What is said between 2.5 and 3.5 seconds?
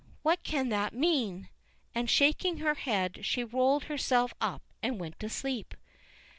her head, she